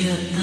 future. 0.00 0.39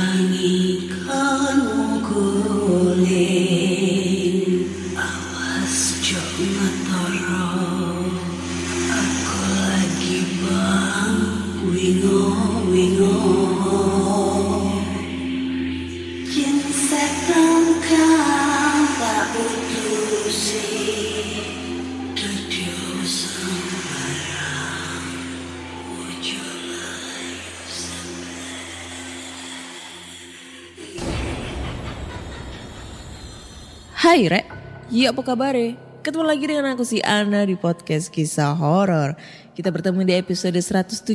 Hai 34.08 34.24
Rek, 34.24 34.48
ya 34.88 35.12
apa 35.12 35.20
kabar 35.20 35.52
Ketemu 36.00 36.24
lagi 36.24 36.48
dengan 36.48 36.72
aku 36.72 36.88
si 36.88 37.04
Ana 37.04 37.44
di 37.44 37.60
podcast 37.60 38.08
kisah 38.08 38.56
horor. 38.56 39.20
Kita 39.52 39.68
bertemu 39.68 40.08
di 40.08 40.16
episode 40.16 40.56
178 40.56 41.12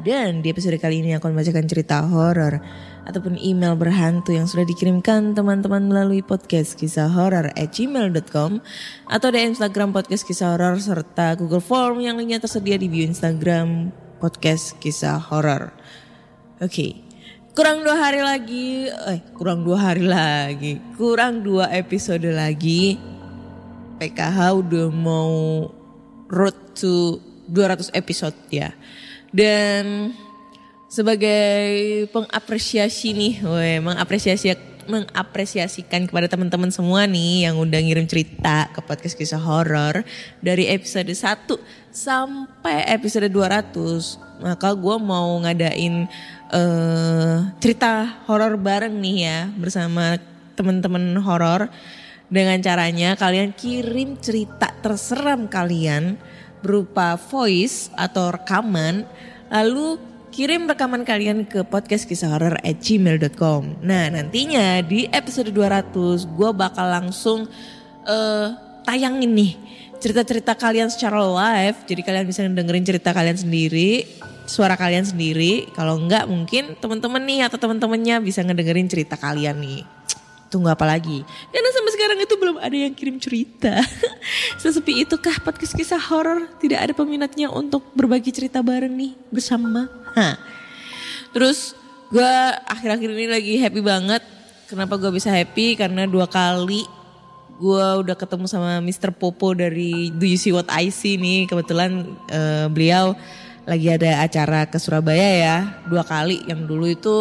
dan 0.00 0.40
di 0.40 0.48
episode 0.48 0.80
kali 0.80 1.04
ini 1.04 1.12
aku 1.12 1.28
akan 1.28 1.36
membacakan 1.36 1.68
cerita 1.68 2.08
horor 2.08 2.56
ataupun 3.04 3.36
email 3.36 3.76
berhantu 3.76 4.32
yang 4.32 4.48
sudah 4.48 4.64
dikirimkan 4.64 5.36
teman-teman 5.36 5.92
melalui 5.92 6.24
podcast 6.24 6.72
kisah 6.72 7.12
horor 7.12 7.52
at 7.52 7.68
gmail.com 7.68 8.64
atau 9.12 9.28
di 9.28 9.44
Instagram 9.44 9.92
podcast 9.92 10.24
kisah 10.24 10.56
horor 10.56 10.80
serta 10.80 11.36
Google 11.36 11.60
Form 11.60 12.00
yang 12.00 12.16
lainnya 12.16 12.40
tersedia 12.40 12.80
di 12.80 12.88
bio 12.88 13.04
Instagram 13.04 13.92
podcast 14.24 14.80
kisah 14.80 15.20
horor. 15.20 15.68
Oke, 16.64 17.01
kurang 17.52 17.84
dua 17.84 17.96
hari 18.00 18.20
lagi, 18.24 18.88
eh 18.88 19.20
kurang 19.36 19.60
dua 19.60 19.92
hari 19.92 20.04
lagi, 20.08 20.80
kurang 20.96 21.44
dua 21.44 21.68
episode 21.68 22.24
lagi. 22.32 22.96
PKH 24.00 24.38
udah 24.56 24.88
mau 24.88 25.68
road 26.32 26.56
to 26.74 27.20
200 27.46 27.92
episode 27.92 28.34
ya. 28.48 28.72
Dan 29.28 30.10
sebagai 30.88 32.08
pengapresiasi 32.08 33.12
nih, 33.12 33.34
weh, 33.44 33.78
mengapresiasi 33.84 34.56
mengapresiasikan 34.82 36.10
kepada 36.10 36.26
teman-teman 36.26 36.74
semua 36.74 37.06
nih 37.06 37.46
yang 37.46 37.54
udah 37.54 37.78
ngirim 37.78 38.02
cerita 38.10 38.66
ke 38.74 38.82
podcast 38.82 39.14
kisah 39.14 39.38
horor 39.38 40.02
dari 40.42 40.66
episode 40.66 41.06
1 41.06 41.46
sampai 41.94 42.90
episode 42.90 43.30
200 43.30 44.31
maka 44.42 44.74
gue 44.74 44.96
mau 44.98 45.38
ngadain 45.40 46.10
eh 46.52 47.36
cerita 47.62 48.20
horor 48.28 48.60
bareng 48.60 48.92
nih 49.00 49.16
ya 49.24 49.38
bersama 49.54 50.18
teman-teman 50.58 51.16
horor. 51.22 51.70
Dengan 52.32 52.56
caranya 52.64 53.12
kalian 53.12 53.52
kirim 53.52 54.16
cerita 54.16 54.72
terseram 54.80 55.52
kalian 55.52 56.16
berupa 56.64 57.20
voice 57.20 57.92
atau 57.92 58.32
rekaman 58.32 59.04
lalu 59.52 60.00
kirim 60.32 60.64
rekaman 60.64 61.04
kalian 61.04 61.44
ke 61.44 61.60
podcast 61.60 62.08
kisah 62.08 62.32
horor 62.32 62.56
at 62.64 62.80
gmail.com 62.80 63.84
Nah 63.84 64.08
nantinya 64.08 64.80
di 64.80 65.04
episode 65.12 65.52
200 65.52 66.24
gue 66.24 66.50
bakal 66.56 66.88
langsung 66.88 67.44
eh, 68.08 68.48
tayangin 68.88 69.28
nih 69.36 69.52
cerita-cerita 70.02 70.58
kalian 70.58 70.90
secara 70.90 71.22
live. 71.22 71.78
Jadi 71.86 72.00
kalian 72.02 72.26
bisa 72.26 72.42
dengerin 72.42 72.82
cerita 72.82 73.14
kalian 73.14 73.38
sendiri, 73.38 74.02
suara 74.46 74.74
kalian 74.78 75.06
sendiri. 75.06 75.70
Kalau 75.74 75.98
enggak 75.98 76.26
mungkin 76.26 76.74
teman-teman 76.78 77.22
nih 77.22 77.46
atau 77.46 77.58
teman-temannya 77.58 78.22
bisa 78.22 78.42
ngedengerin 78.42 78.88
cerita 78.90 79.18
kalian 79.18 79.58
nih. 79.58 79.82
Tunggu 80.52 80.68
apa 80.68 80.84
lagi? 80.84 81.24
Karena 81.48 81.70
sampai 81.72 81.92
sekarang 81.96 82.18
itu 82.20 82.34
belum 82.36 82.56
ada 82.60 82.76
yang 82.76 82.92
kirim 82.92 83.16
cerita. 83.16 83.80
Sesepi 84.60 85.08
itukah 85.08 85.40
podcast 85.40 85.72
kisah 85.72 86.00
horor 86.12 86.44
tidak 86.60 86.84
ada 86.84 86.92
peminatnya 86.92 87.48
untuk 87.48 87.88
berbagi 87.96 88.28
cerita 88.36 88.60
bareng 88.60 88.92
nih 88.92 89.16
bersama. 89.32 89.88
Hah. 90.12 90.36
Terus 91.32 91.72
gue 92.12 92.32
akhir-akhir 92.68 93.08
ini 93.16 93.26
lagi 93.32 93.54
happy 93.56 93.80
banget. 93.80 94.20
Kenapa 94.68 95.00
gue 95.00 95.08
bisa 95.08 95.32
happy? 95.32 95.72
Karena 95.72 96.04
dua 96.04 96.28
kali 96.28 96.84
gue 97.62 97.86
udah 98.04 98.16
ketemu 98.18 98.50
sama 98.50 98.82
Mr. 98.82 99.14
Popo 99.14 99.54
dari 99.54 100.10
Do 100.10 100.26
You 100.26 100.34
See 100.34 100.52
What 100.52 100.68
I 100.68 100.90
See 100.90 101.14
nih. 101.16 101.46
Kebetulan 101.48 102.04
eh, 102.28 102.66
beliau 102.68 103.16
lagi 103.62 103.86
ada 103.90 104.26
acara 104.26 104.66
ke 104.66 104.78
Surabaya 104.78 105.28
ya. 105.38 105.56
Dua 105.86 106.02
kali. 106.02 106.42
Yang 106.46 106.60
dulu 106.66 106.86
itu 106.90 107.16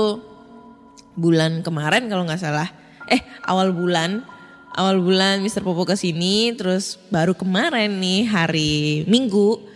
bulan 1.13 1.61
kemarin 1.61 2.09
kalau 2.09 2.25
nggak 2.25 2.41
salah. 2.41 2.69
Eh 3.09 3.21
awal 3.45 3.75
bulan. 3.75 4.25
Awal 4.71 5.03
bulan 5.03 5.43
Mr. 5.43 5.61
Popo 5.61 5.83
ke 5.85 5.93
sini. 5.99 6.55
Terus 6.55 6.97
baru 7.11 7.35
kemarin 7.37 8.01
nih 8.01 8.25
hari 8.25 9.03
Minggu. 9.05 9.69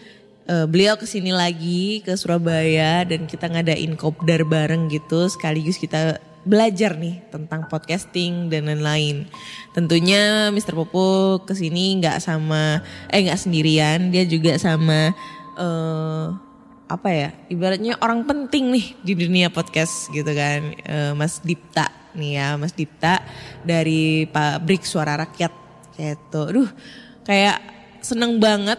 eh, 0.46 0.70
beliau 0.70 0.94
ke 0.94 1.10
sini 1.10 1.34
lagi 1.34 2.06
ke 2.06 2.14
Surabaya 2.14 3.02
dan 3.02 3.26
kita 3.26 3.50
ngadain 3.50 3.98
kopdar 3.98 4.46
bareng 4.46 4.94
gitu 4.94 5.26
sekaligus 5.26 5.82
kita 5.82 6.22
belajar 6.46 6.94
nih 7.02 7.26
tentang 7.34 7.66
podcasting 7.66 8.54
dan 8.54 8.70
lain-lain. 8.70 9.26
Tentunya 9.74 10.54
Mr. 10.54 10.78
Popo 10.78 11.42
ke 11.42 11.58
sini 11.58 11.98
nggak 11.98 12.22
sama 12.22 12.86
eh 13.10 13.26
nggak 13.26 13.42
sendirian, 13.42 14.14
dia 14.14 14.22
juga 14.30 14.62
sama 14.62 15.18
eh 15.58 16.26
apa 16.86 17.10
ya? 17.10 17.30
Ibaratnya 17.50 17.98
orang 17.98 18.26
penting 18.30 18.70
nih 18.70 18.86
di 19.02 19.14
dunia 19.18 19.50
podcast 19.50 20.14
gitu 20.14 20.30
kan. 20.30 20.74
Eh, 20.86 21.12
Mas 21.18 21.42
Dipta 21.42 21.90
nih 22.14 22.32
ya, 22.38 22.48
Mas 22.56 22.72
Dipta 22.78 23.26
dari 23.66 24.30
Pabrik 24.30 24.86
Suara 24.86 25.18
Rakyat 25.18 25.54
gitu. 25.98 26.42
Aduh, 26.52 26.70
kayak 27.26 27.58
seneng 28.06 28.38
banget 28.38 28.78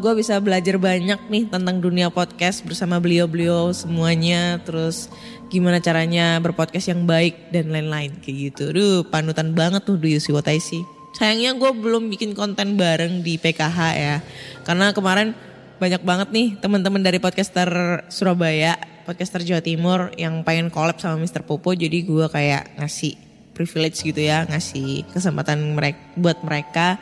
gue 0.00 0.12
bisa 0.16 0.40
belajar 0.40 0.80
banyak 0.80 1.28
nih 1.28 1.44
tentang 1.52 1.76
dunia 1.76 2.08
podcast 2.08 2.64
bersama 2.64 2.96
beliau-beliau 2.96 3.76
semuanya. 3.76 4.56
Terus 4.64 5.12
gimana 5.52 5.84
caranya 5.84 6.40
berpodcast 6.40 6.88
yang 6.88 7.04
baik 7.04 7.52
dan 7.52 7.68
lain-lain 7.68 8.16
kayak 8.24 8.36
gitu. 8.56 8.72
Duh 8.72 9.04
panutan 9.04 9.52
banget 9.52 9.84
tuh 9.84 10.00
Do 10.00 10.08
You 10.08 10.16
See 10.16 10.32
What 10.32 10.48
I 10.48 10.64
See. 10.64 10.80
Sayangnya 11.20 11.60
gue 11.60 11.70
belum 11.76 12.08
bikin 12.08 12.32
konten 12.32 12.80
bareng 12.80 13.20
di 13.20 13.36
PKH 13.36 13.78
ya. 13.92 14.24
Karena 14.64 14.96
kemarin 14.96 15.36
banyak 15.78 16.02
banget 16.06 16.28
nih 16.30 16.48
teman-teman 16.62 17.02
dari 17.02 17.18
podcaster 17.18 17.68
Surabaya, 18.06 18.78
podcaster 19.04 19.42
Jawa 19.42 19.62
Timur 19.62 20.14
yang 20.14 20.46
pengen 20.46 20.70
collab 20.70 21.02
sama 21.02 21.18
Mr. 21.18 21.42
Popo. 21.42 21.74
Jadi 21.74 22.06
gue 22.06 22.26
kayak 22.30 22.78
ngasih 22.78 23.18
privilege 23.54 24.02
gitu 24.02 24.18
ya, 24.18 24.46
ngasih 24.46 25.06
kesempatan 25.10 25.74
mereka 25.74 26.00
buat 26.18 26.38
mereka 26.46 26.98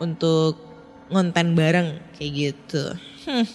untuk 0.00 0.60
ngonten 1.12 1.52
bareng 1.52 2.00
kayak 2.16 2.32
gitu. 2.32 2.84
Hmm. 3.28 3.46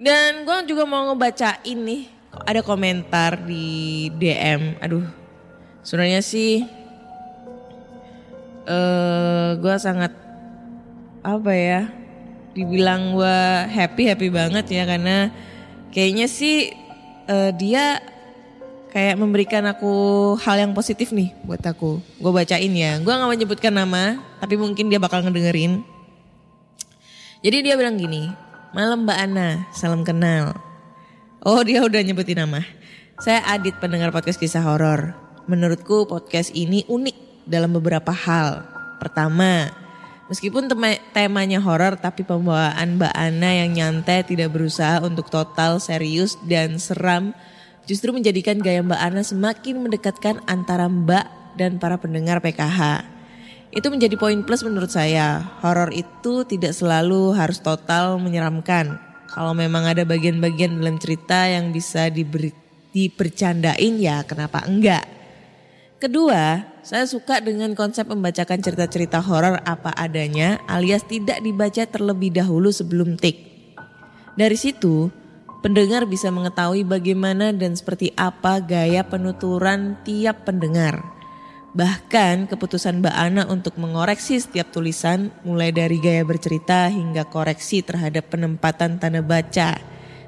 Dan 0.00 0.48
gue 0.48 0.56
juga 0.72 0.88
mau 0.88 1.12
ngebacain 1.12 1.78
nih 1.84 2.08
ada 2.46 2.60
komentar 2.64 3.42
di 3.44 4.08
DM. 4.16 4.80
Aduh, 4.80 5.04
sebenarnya 5.84 6.20
sih 6.24 6.64
eh 8.70 9.50
gue 9.56 9.74
sangat 9.80 10.12
apa 11.24 11.52
ya? 11.52 11.99
Dibilang 12.50 13.14
gue 13.14 13.38
happy 13.70 14.10
happy 14.10 14.28
banget 14.28 14.66
ya 14.70 14.82
karena 14.84 15.30
kayaknya 15.94 16.26
sih 16.26 16.74
eh, 17.30 17.50
dia 17.54 18.02
kayak 18.90 19.16
memberikan 19.22 19.62
aku 19.70 20.34
hal 20.42 20.58
yang 20.58 20.74
positif 20.74 21.14
nih 21.14 21.30
buat 21.46 21.62
aku. 21.62 22.02
Gue 22.18 22.32
bacain 22.34 22.74
ya. 22.74 22.98
Gue 22.98 23.14
gak 23.14 23.30
menyebutkan 23.30 23.70
nama, 23.70 24.18
tapi 24.42 24.58
mungkin 24.58 24.90
dia 24.90 24.98
bakal 24.98 25.22
ngedengerin. 25.22 25.86
Jadi 27.40 27.56
dia 27.64 27.74
bilang 27.78 27.96
gini, 27.96 28.28
malam 28.76 29.06
Mbak 29.06 29.18
Ana, 29.18 29.64
salam 29.72 30.04
kenal. 30.04 30.52
Oh 31.40 31.64
dia 31.64 31.80
udah 31.80 32.02
nyebutin 32.04 32.36
nama. 32.36 32.60
Saya 33.22 33.40
Adit 33.48 33.80
pendengar 33.80 34.12
podcast 34.12 34.36
kisah 34.36 34.60
horor. 34.60 35.16
Menurutku 35.48 36.04
podcast 36.04 36.52
ini 36.52 36.84
unik 36.84 37.48
dalam 37.48 37.72
beberapa 37.72 38.12
hal. 38.12 38.66
Pertama, 39.00 39.72
meskipun 40.30 40.70
tema- 40.70 41.02
temanya 41.10 41.58
horor 41.58 41.98
tapi 41.98 42.22
pembawaan 42.22 42.96
Mbak 42.96 43.12
Ana 43.12 43.50
yang 43.66 43.70
nyantai 43.74 44.22
tidak 44.22 44.54
berusaha 44.54 45.02
untuk 45.02 45.26
total 45.26 45.82
serius 45.82 46.38
dan 46.46 46.78
seram 46.78 47.34
justru 47.90 48.14
menjadikan 48.14 48.62
gaya 48.62 48.80
Mbak 48.86 49.00
Ana 49.02 49.26
semakin 49.26 49.82
mendekatkan 49.82 50.38
antara 50.46 50.86
Mbak 50.86 51.58
dan 51.58 51.82
para 51.82 51.98
pendengar 51.98 52.38
PKH. 52.38 53.02
Itu 53.74 53.90
menjadi 53.90 54.14
poin 54.18 54.42
plus 54.46 54.62
menurut 54.62 54.90
saya. 54.90 55.42
Horor 55.62 55.90
itu 55.94 56.46
tidak 56.46 56.74
selalu 56.74 57.34
harus 57.34 57.58
total 57.62 58.18
menyeramkan. 58.18 58.98
Kalau 59.30 59.54
memang 59.54 59.86
ada 59.86 60.02
bagian-bagian 60.02 60.82
dalam 60.82 60.98
cerita 60.98 61.46
yang 61.46 61.70
bisa 61.70 62.10
diberi, 62.10 62.50
dipercandain 62.90 63.94
ya 63.98 64.26
kenapa 64.26 64.66
enggak. 64.66 65.06
Kedua, 66.02 66.69
saya 66.80 67.04
suka 67.04 67.44
dengan 67.44 67.76
konsep 67.76 68.08
membacakan 68.08 68.64
cerita-cerita 68.64 69.20
horor 69.20 69.60
apa 69.68 69.92
adanya 69.92 70.64
alias 70.64 71.04
tidak 71.04 71.44
dibaca 71.44 71.84
terlebih 71.84 72.32
dahulu 72.32 72.72
sebelum 72.72 73.20
take. 73.20 73.44
Dari 74.32 74.56
situ, 74.56 75.12
pendengar 75.60 76.08
bisa 76.08 76.32
mengetahui 76.32 76.88
bagaimana 76.88 77.52
dan 77.52 77.76
seperti 77.76 78.16
apa 78.16 78.64
gaya 78.64 79.04
penuturan 79.04 80.00
tiap 80.08 80.48
pendengar. 80.48 81.04
Bahkan 81.70 82.50
keputusan 82.50 82.98
Mbak 82.98 83.14
Ana 83.14 83.46
untuk 83.46 83.78
mengoreksi 83.78 84.40
setiap 84.40 84.74
tulisan 84.74 85.30
mulai 85.46 85.70
dari 85.70 86.02
gaya 86.02 86.26
bercerita 86.26 86.90
hingga 86.90 87.28
koreksi 87.28 87.84
terhadap 87.84 88.26
penempatan 88.32 88.98
tanda 88.98 89.22
baca, 89.22 89.78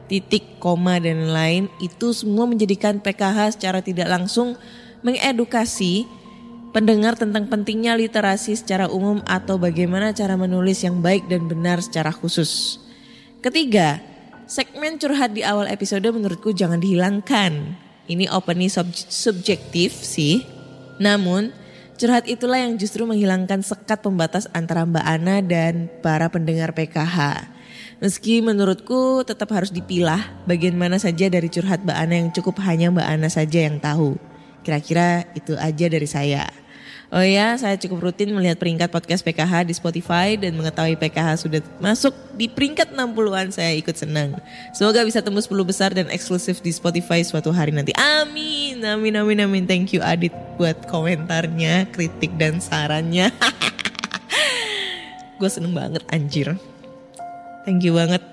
titik, 0.07 0.61
koma 0.63 1.03
dan 1.03 1.33
lain 1.33 1.67
itu 1.83 2.15
semua 2.15 2.47
menjadikan 2.47 3.03
PKH 3.03 3.59
secara 3.59 3.83
tidak 3.83 4.07
langsung 4.07 4.55
mengedukasi 5.03 6.22
pendengar 6.73 7.15
tentang 7.15 7.47
pentingnya 7.47 7.95
literasi 7.95 8.57
secara 8.57 8.89
umum 8.89 9.21
atau 9.29 9.61
bagaimana 9.61 10.11
cara 10.17 10.35
menulis 10.41 10.81
yang 10.81 11.05
baik 11.05 11.29
dan 11.29 11.45
benar 11.47 11.85
secara 11.85 12.09
khusus. 12.11 12.81
Ketiga, 13.45 14.01
segmen 14.49 14.97
curhat 14.97 15.37
di 15.37 15.45
awal 15.45 15.69
episode 15.69 16.09
menurutku 16.09 16.57
jangan 16.57 16.81
dihilangkan. 16.81 17.77
Ini 18.09 18.33
opening 18.33 18.73
sub- 18.73 18.93
subjektif 18.93 19.93
sih. 19.93 20.43
Namun, 20.97 21.53
curhat 22.01 22.27
itulah 22.27 22.59
yang 22.59 22.81
justru 22.81 23.05
menghilangkan 23.05 23.61
sekat 23.63 24.01
pembatas 24.03 24.49
antara 24.57 24.89
Mbak 24.89 25.07
Ana 25.07 25.37
dan 25.45 25.93
para 26.01 26.27
pendengar 26.33 26.73
PKH. 26.73 27.47
Meski 28.03 28.43
menurutku 28.43 29.23
tetap 29.23 29.55
harus 29.55 29.71
dipilah 29.71 30.43
bagian 30.43 30.75
mana 30.75 30.99
saja 30.99 31.31
dari 31.31 31.47
curhat 31.47 31.87
Mbak 31.87 31.99
Ana 32.03 32.15
yang 32.19 32.29
cukup 32.35 32.59
hanya 32.67 32.91
Mbak 32.91 33.07
Ana 33.07 33.29
saja 33.31 33.63
yang 33.63 33.79
tahu. 33.79 34.19
Kira-kira 34.63 35.27
itu 35.35 35.55
aja 35.59 35.87
dari 35.91 36.07
saya. 36.07 36.62
Oh 37.13 37.21
ya, 37.21 37.53
saya 37.61 37.77
cukup 37.77 38.09
rutin 38.09 38.33
melihat 38.33 38.57
peringkat 38.57 38.89
podcast 38.89 39.21
PKH 39.21 39.69
di 39.69 39.77
Spotify 39.77 40.33
dan 40.33 40.57
mengetahui 40.57 40.97
PKH 40.97 41.45
sudah 41.45 41.61
masuk 41.77 42.17
di 42.41 42.49
peringkat 42.49 42.97
60-an 42.97 43.53
saya 43.53 43.77
ikut 43.77 43.93
senang. 43.93 44.33
Semoga 44.73 45.05
bisa 45.05 45.21
tembus 45.21 45.45
10 45.45 45.61
besar 45.61 45.93
dan 45.93 46.09
eksklusif 46.09 46.65
di 46.65 46.73
Spotify 46.73 47.21
suatu 47.21 47.53
hari 47.53 47.69
nanti. 47.69 47.93
Amin, 48.01 48.81
amin, 48.81 49.21
amin, 49.21 49.45
amin. 49.45 49.69
Thank 49.69 49.93
you 49.93 50.01
Adit 50.01 50.33
buat 50.57 50.89
komentarnya, 50.89 51.93
kritik 51.93 52.33
dan 52.41 52.65
sarannya. 52.65 53.29
Gue 55.37 55.53
seneng 55.53 55.77
banget 55.77 56.01
anjir. 56.09 56.57
Thank 57.69 57.85
you 57.85 57.93
banget 57.93 58.25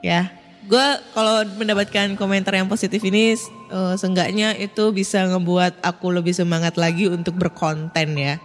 ya. 0.00 0.32
Gue 0.64 0.86
kalau 1.12 1.44
mendapatkan 1.60 2.16
komentar 2.16 2.56
yang 2.56 2.72
positif 2.72 3.04
ini 3.04 3.36
eh, 3.74 3.94
seenggaknya 3.98 4.54
itu 4.54 4.94
bisa 4.94 5.26
ngebuat 5.26 5.82
aku 5.82 6.14
lebih 6.14 6.30
semangat 6.30 6.78
lagi 6.78 7.10
untuk 7.10 7.34
berkonten 7.34 8.14
ya. 8.14 8.38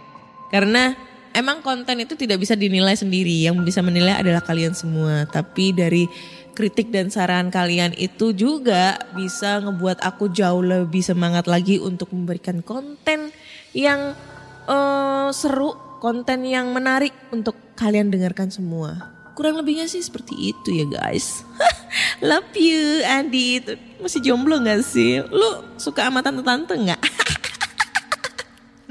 Karena 0.50 0.98
emang 1.30 1.62
konten 1.62 2.02
itu 2.02 2.18
tidak 2.18 2.42
bisa 2.42 2.58
dinilai 2.58 2.98
sendiri, 2.98 3.46
yang 3.46 3.54
bisa 3.62 3.78
menilai 3.80 4.18
adalah 4.18 4.42
kalian 4.42 4.74
semua. 4.74 5.30
Tapi 5.30 5.70
dari 5.70 6.10
kritik 6.58 6.90
dan 6.90 7.08
saran 7.08 7.48
kalian 7.48 7.94
itu 7.94 8.34
juga 8.34 8.98
bisa 9.14 9.62
ngebuat 9.62 10.02
aku 10.02 10.34
jauh 10.34 10.60
lebih 10.60 11.00
semangat 11.00 11.46
lagi 11.46 11.78
untuk 11.78 12.10
memberikan 12.10 12.60
konten 12.66 13.30
yang 13.70 14.18
eh, 14.66 15.28
seru, 15.30 15.78
konten 16.02 16.42
yang 16.42 16.74
menarik 16.74 17.14
untuk 17.30 17.54
kalian 17.78 18.10
dengarkan 18.10 18.50
semua. 18.50 19.19
Kurang 19.40 19.56
lebihnya 19.56 19.88
sih 19.88 20.04
seperti 20.04 20.52
itu 20.52 20.68
ya 20.68 20.84
guys. 20.84 21.48
Love 22.28 22.52
you 22.60 23.00
Andi. 23.08 23.64
Itu 23.64 23.72
Masih 23.96 24.20
jomblo 24.20 24.60
gak 24.60 24.84
sih? 24.84 25.24
Lu 25.32 25.64
suka 25.80 26.12
sama 26.12 26.20
tante-tante 26.20 26.76
gak? 26.76 27.00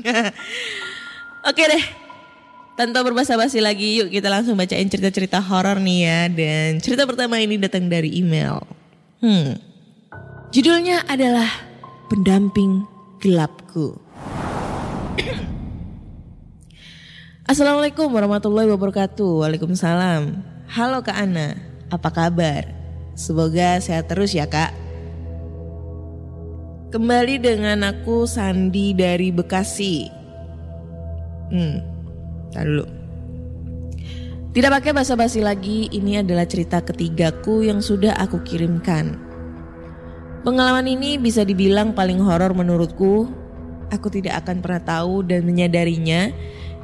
Oke 1.53 1.63
deh. 1.69 1.85
Tanpa 2.73 3.05
berbasa-basi 3.05 3.61
lagi 3.61 4.01
yuk 4.01 4.09
kita 4.09 4.25
langsung 4.25 4.57
bacain 4.57 4.89
cerita-cerita 4.89 5.37
horor 5.37 5.77
nih 5.77 5.99
ya. 6.01 6.19
Dan 6.33 6.81
cerita 6.81 7.05
pertama 7.05 7.37
ini 7.37 7.61
datang 7.61 7.85
dari 7.85 8.17
email. 8.17 8.65
Hmm. 9.21 9.53
Judulnya 10.49 11.05
adalah 11.05 11.45
Pendamping 12.09 12.89
Gelapku. 13.21 14.08
Assalamualaikum 17.49 18.13
warahmatullahi 18.13 18.69
wabarakatuh. 18.69 19.41
Waalaikumsalam. 19.41 20.37
Halo 20.69 21.01
Kak 21.01 21.17
Ana, 21.17 21.57
apa 21.89 22.13
kabar? 22.13 22.61
Semoga 23.17 23.81
sehat 23.81 24.05
terus 24.05 24.37
ya 24.37 24.45
Kak. 24.45 24.69
Kembali 26.93 27.41
dengan 27.41 27.89
aku 27.89 28.29
Sandi 28.29 28.93
dari 28.93 29.33
Bekasi. 29.33 30.13
Hmm, 31.49 31.81
dulu. 32.53 32.85
Tidak 34.53 34.69
pakai 34.69 34.93
basa-basi 34.93 35.41
lagi, 35.41 35.89
ini 35.89 36.21
adalah 36.21 36.45
cerita 36.45 36.85
ketigaku 36.85 37.65
yang 37.65 37.81
sudah 37.81 38.13
aku 38.21 38.45
kirimkan. 38.45 39.17
Pengalaman 40.45 40.85
ini 40.85 41.18
bisa 41.18 41.41
dibilang 41.41 41.97
paling 41.97 42.21
horor 42.21 42.53
menurutku. 42.53 43.25
Aku 43.89 44.13
tidak 44.13 44.45
akan 44.45 44.61
pernah 44.61 44.85
tahu 44.85 45.25
dan 45.25 45.49
menyadarinya 45.49 46.29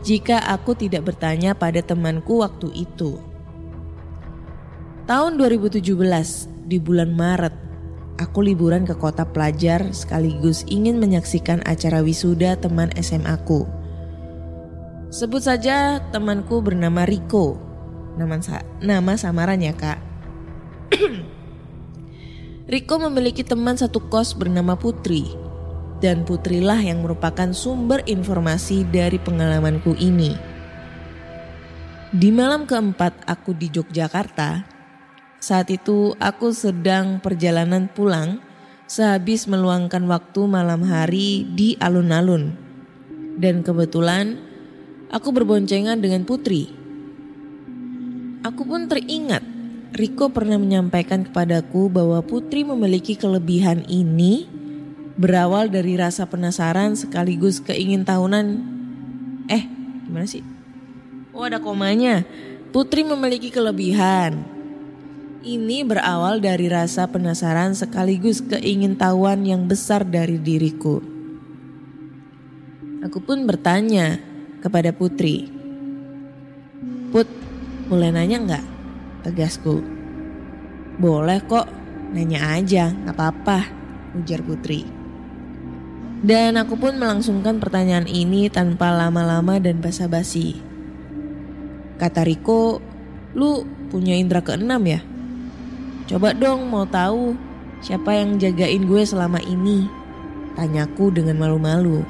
jika 0.06 0.38
aku 0.38 0.78
tidak 0.78 1.10
bertanya 1.10 1.58
pada 1.58 1.82
temanku 1.82 2.46
waktu 2.46 2.70
itu. 2.78 3.18
Tahun 5.10 5.34
2017 5.42 5.82
di 6.70 6.78
bulan 6.78 7.10
Maret, 7.18 7.54
aku 8.22 8.46
liburan 8.46 8.86
ke 8.86 8.94
kota 8.94 9.26
pelajar 9.26 9.82
sekaligus 9.98 10.62
ingin 10.70 11.02
menyaksikan 11.02 11.66
acara 11.66 12.06
wisuda 12.06 12.54
teman 12.62 12.94
SMA 13.02 13.34
aku. 13.34 13.66
Sebut 15.10 15.42
saja 15.42 15.98
temanku 16.14 16.62
bernama 16.62 17.02
Riko. 17.10 17.58
Nama, 18.22 18.38
sa- 18.46 18.66
nama 18.86 19.18
samaran 19.18 19.58
ya 19.58 19.74
kak. 19.74 19.98
Riko 22.72 22.96
memiliki 23.02 23.42
teman 23.42 23.78
satu 23.78 24.06
kos 24.06 24.38
bernama 24.38 24.78
Putri. 24.78 25.45
Dan 26.06 26.22
Putrilah 26.22 26.78
yang 26.86 27.02
merupakan 27.02 27.50
sumber 27.50 28.06
informasi 28.06 28.86
dari 28.86 29.18
pengalamanku 29.18 29.98
ini. 29.98 30.38
Di 32.14 32.30
malam 32.30 32.70
keempat 32.70 33.26
aku 33.26 33.58
di 33.58 33.74
Yogyakarta, 33.74 34.70
saat 35.42 35.74
itu 35.74 36.14
aku 36.22 36.54
sedang 36.54 37.18
perjalanan 37.18 37.90
pulang 37.90 38.38
sehabis 38.86 39.50
meluangkan 39.50 40.06
waktu 40.06 40.46
malam 40.46 40.86
hari 40.86 41.50
di 41.58 41.74
alun-alun. 41.82 42.54
Dan 43.42 43.66
kebetulan 43.66 44.38
aku 45.10 45.34
berboncengan 45.34 46.06
dengan 46.06 46.22
Putri. 46.22 46.70
Aku 48.46 48.62
pun 48.62 48.86
teringat 48.86 49.42
Riko 49.98 50.30
pernah 50.30 50.62
menyampaikan 50.62 51.26
kepadaku 51.26 51.90
bahwa 51.90 52.22
Putri 52.22 52.62
memiliki 52.62 53.18
kelebihan 53.18 53.82
ini 53.90 54.46
berawal 55.16 55.72
dari 55.72 55.96
rasa 55.96 56.28
penasaran 56.28 57.00
sekaligus 57.00 57.64
keingintahunan. 57.64 58.60
Eh, 59.48 59.64
gimana 60.08 60.28
sih? 60.28 60.44
Oh 61.32 61.48
ada 61.48 61.60
komanya. 61.60 62.24
Putri 62.76 63.08
memiliki 63.08 63.52
kelebihan. 63.52 64.44
Ini 65.46 65.86
berawal 65.86 66.42
dari 66.42 66.68
rasa 66.68 67.06
penasaran 67.06 67.78
sekaligus 67.78 68.42
keingintahuan 68.42 69.46
yang 69.46 69.70
besar 69.70 70.04
dari 70.04 70.42
diriku. 70.42 71.00
Aku 73.06 73.22
pun 73.22 73.46
bertanya 73.46 74.18
kepada 74.66 74.90
Putri. 74.90 75.46
Put, 77.14 77.30
boleh 77.86 78.10
nanya 78.10 78.38
nggak? 78.42 78.66
Tegasku. 79.30 79.78
Boleh 80.98 81.46
kok, 81.46 81.70
nanya 82.18 82.58
aja, 82.58 82.90
gak 82.90 83.14
apa-apa, 83.14 83.60
ujar 84.18 84.42
Putri. 84.42 85.05
Dan 86.26 86.58
aku 86.58 86.74
pun 86.74 86.98
melangsungkan 86.98 87.62
pertanyaan 87.62 88.10
ini 88.10 88.50
tanpa 88.50 88.90
lama-lama 88.90 89.62
dan 89.62 89.78
basa-basi. 89.78 90.58
Kata 92.02 92.26
Riko, 92.26 92.82
lu 93.38 93.62
punya 93.94 94.18
indera 94.18 94.42
keenam 94.42 94.82
ya? 94.90 95.06
Coba 96.10 96.34
dong 96.34 96.66
mau 96.74 96.90
tahu 96.90 97.38
siapa 97.78 98.18
yang 98.18 98.42
jagain 98.42 98.90
gue 98.90 99.06
selama 99.06 99.38
ini? 99.46 99.86
Tanyaku 100.58 101.14
dengan 101.14 101.38
malu-malu. 101.38 102.02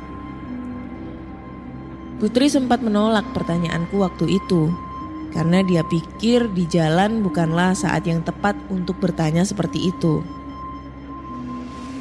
Putri 2.16 2.48
sempat 2.48 2.80
menolak 2.80 3.28
pertanyaanku 3.36 4.00
waktu 4.00 4.40
itu 4.40 4.72
karena 5.36 5.60
dia 5.68 5.84
pikir 5.84 6.48
di 6.56 6.64
jalan 6.72 7.20
bukanlah 7.20 7.76
saat 7.76 8.08
yang 8.08 8.24
tepat 8.24 8.56
untuk 8.72 8.96
bertanya 9.04 9.44
seperti 9.44 9.92
itu. 9.92 10.24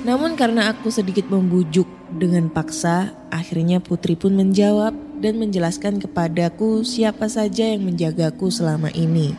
Namun 0.05 0.37
karena 0.37 0.69
aku 0.69 0.93
sedikit 0.93 1.33
membujuk 1.33 1.89
dengan 2.13 2.53
paksa, 2.53 3.17
akhirnya 3.33 3.81
Putri 3.81 4.21
pun 4.21 4.37
menjawab 4.37 4.93
dan 5.25 5.41
menjelaskan 5.41 5.97
kepadaku 5.97 6.85
siapa 6.85 7.25
saja 7.33 7.65
yang 7.65 7.89
menjagaku 7.89 8.53
selama 8.53 8.93
ini. 8.93 9.33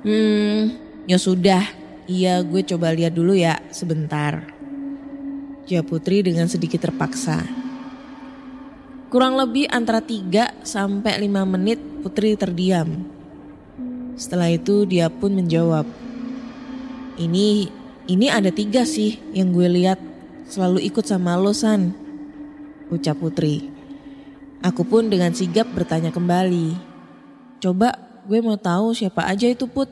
Hmm, 0.00 0.80
ya 1.04 1.20
sudah, 1.20 1.60
iya 2.08 2.40
gue 2.40 2.64
coba 2.64 2.96
lihat 2.96 3.12
dulu 3.12 3.36
ya 3.36 3.60
sebentar. 3.68 4.48
Jawab 5.68 5.86
Putri 5.92 6.24
dengan 6.24 6.48
sedikit 6.48 6.80
terpaksa. 6.80 7.44
Kurang 9.12 9.36
lebih 9.36 9.68
antara 9.68 10.00
3 10.00 10.64
sampai 10.64 11.20
5 11.20 11.44
menit 11.44 11.78
Putri 12.00 12.32
terdiam. 12.32 13.04
Setelah 14.16 14.48
itu 14.48 14.88
dia 14.88 15.12
pun 15.12 15.36
menjawab. 15.36 15.84
Ini 17.20 17.79
ini 18.10 18.26
ada 18.26 18.50
tiga 18.50 18.82
sih 18.82 19.22
yang 19.30 19.54
gue 19.54 19.70
lihat 19.70 20.02
selalu 20.50 20.82
ikut 20.90 21.06
sama 21.06 21.38
lo 21.38 21.54
San. 21.54 21.94
Ucap 22.90 23.22
Putri. 23.22 23.70
Aku 24.66 24.82
pun 24.82 25.06
dengan 25.06 25.30
sigap 25.30 25.70
bertanya 25.70 26.10
kembali. 26.10 26.74
Coba 27.62 27.94
gue 28.26 28.42
mau 28.42 28.58
tahu 28.58 28.98
siapa 28.98 29.30
aja 29.30 29.46
itu 29.46 29.70
Put. 29.70 29.86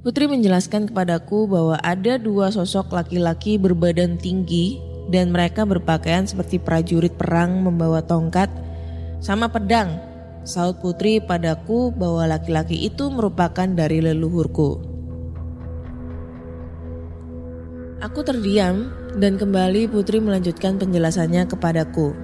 Putri 0.00 0.24
menjelaskan 0.24 0.88
kepadaku 0.88 1.44
bahwa 1.44 1.76
ada 1.84 2.16
dua 2.16 2.48
sosok 2.48 2.88
laki-laki 2.96 3.60
berbadan 3.60 4.16
tinggi 4.16 4.80
dan 5.12 5.28
mereka 5.28 5.68
berpakaian 5.68 6.24
seperti 6.24 6.56
prajurit 6.56 7.12
perang 7.20 7.60
membawa 7.60 8.00
tongkat 8.00 8.48
sama 9.20 9.52
pedang. 9.52 10.00
Saud 10.48 10.80
Putri 10.80 11.20
padaku 11.20 11.92
bahwa 11.92 12.24
laki-laki 12.24 12.88
itu 12.88 13.12
merupakan 13.12 13.68
dari 13.68 14.00
leluhurku. 14.00 14.97
Aku 17.98 18.22
terdiam 18.22 18.94
dan 19.18 19.34
kembali 19.34 19.90
Putri 19.90 20.22
melanjutkan 20.22 20.78
penjelasannya 20.78 21.50
kepadaku. 21.50 22.14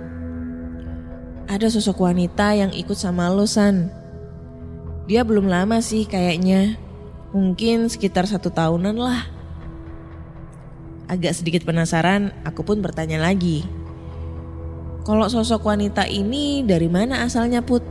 Ada 1.50 1.66
sosok 1.66 2.06
wanita 2.06 2.54
yang 2.54 2.70
ikut 2.70 2.94
sama 2.94 3.26
lo 3.26 3.42
San. 3.42 3.90
Dia 5.10 5.26
belum 5.26 5.50
lama 5.50 5.82
sih 5.82 6.06
kayaknya. 6.06 6.78
Mungkin 7.34 7.90
sekitar 7.90 8.30
satu 8.30 8.54
tahunan 8.54 8.94
lah. 8.94 9.26
Agak 11.10 11.34
sedikit 11.34 11.66
penasaran, 11.66 12.30
aku 12.46 12.62
pun 12.62 12.78
bertanya 12.78 13.18
lagi. 13.18 13.66
Kalau 15.02 15.26
sosok 15.26 15.74
wanita 15.74 16.06
ini 16.06 16.62
dari 16.62 16.86
mana 16.86 17.26
asalnya 17.26 17.66
Put? 17.66 17.82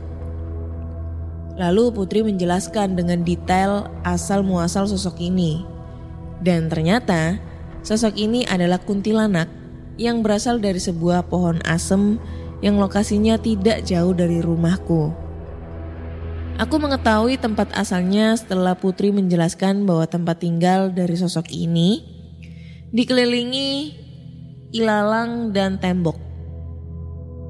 Lalu 1.60 1.92
Putri 1.92 2.24
menjelaskan 2.24 2.96
dengan 2.96 3.20
detail 3.28 3.92
asal 4.08 4.40
muasal 4.40 4.88
sosok 4.88 5.20
ini. 5.20 5.60
Dan 6.40 6.72
ternyata 6.72 7.52
sosok 7.84 8.16
ini 8.16 8.48
adalah 8.48 8.80
kuntilanak 8.80 9.46
yang 10.00 10.24
berasal 10.24 10.58
dari 10.58 10.80
sebuah 10.80 11.28
pohon 11.28 11.60
asem 11.68 12.18
yang 12.64 12.80
lokasinya 12.80 13.36
tidak 13.36 13.84
jauh 13.84 14.16
dari 14.16 14.40
rumahku. 14.40 15.12
Aku 16.56 16.80
mengetahui 16.80 17.36
tempat 17.36 17.68
asalnya 17.76 18.32
setelah 18.38 18.78
Putri 18.78 19.12
menjelaskan 19.12 19.84
bahwa 19.84 20.06
tempat 20.08 20.40
tinggal 20.40 20.88
dari 20.94 21.12
sosok 21.18 21.50
ini 21.52 22.00
dikelilingi 22.94 23.70
ilalang 24.72 25.52
dan 25.52 25.76
tembok. 25.76 26.16